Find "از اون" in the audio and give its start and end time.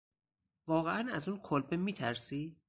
1.13-1.39